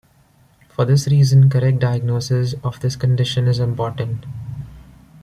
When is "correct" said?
1.47-1.77